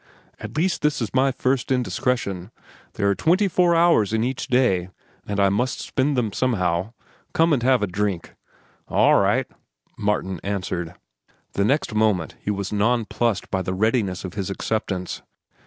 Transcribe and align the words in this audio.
"At 0.39 0.57
least 0.57 0.81
this 0.81 0.99
is 0.99 1.13
my 1.13 1.31
first 1.31 1.71
indiscretion. 1.71 2.49
There 2.93 3.07
are 3.11 3.13
twenty 3.13 3.47
four 3.47 3.75
hours 3.75 4.13
in 4.13 4.23
each 4.23 4.47
day, 4.47 4.89
and 5.27 5.39
I 5.39 5.49
must 5.49 5.79
spend 5.79 6.17
them 6.17 6.33
somehow. 6.33 6.93
Come 7.35 7.53
and 7.53 7.61
have 7.61 7.83
a 7.83 7.85
drink." 7.85 8.33
"All 8.87 9.19
right," 9.19 9.45
Martin 9.99 10.39
answered. 10.43 10.95
The 11.53 11.65
next 11.65 11.93
moment 11.93 12.33
he 12.41 12.49
was 12.49 12.73
nonplussed 12.73 13.51
by 13.51 13.61
the 13.61 13.75
readiness 13.75 14.25
of 14.25 14.33
his 14.33 14.49
acceptance. 14.49 15.21